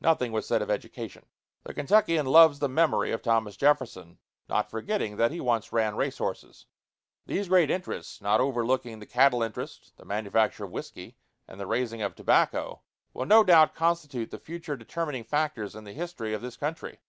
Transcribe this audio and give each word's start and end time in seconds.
Nothing 0.00 0.30
was 0.30 0.46
said 0.46 0.62
of 0.62 0.70
education. 0.70 1.26
The 1.64 1.74
Kentuckian 1.74 2.26
loves 2.26 2.60
the 2.60 2.68
memory 2.68 3.10
of 3.10 3.22
Thomas 3.22 3.56
Jefferson, 3.56 4.18
not 4.48 4.70
forgetting 4.70 5.16
that 5.16 5.32
he 5.32 5.40
once 5.40 5.72
ran 5.72 5.96
racehorses. 5.96 6.66
These 7.26 7.48
great 7.48 7.72
interests, 7.72 8.20
not 8.20 8.40
overlooking 8.40 9.00
the 9.00 9.04
cattle 9.06 9.42
interest, 9.42 9.96
the 9.96 10.04
manufacture 10.04 10.62
of 10.62 10.70
whiskey, 10.70 11.16
and 11.48 11.58
the 11.58 11.66
raising 11.66 12.02
of 12.02 12.14
tobacco, 12.14 12.82
will 13.12 13.26
no 13.26 13.42
doubt 13.42 13.74
constitute 13.74 14.30
the 14.30 14.38
future 14.38 14.76
determining 14.76 15.24
factors 15.24 15.74
in 15.74 15.82
the 15.82 15.92
history 15.92 16.32
of 16.34 16.40
this 16.40 16.56
country. 16.56 17.00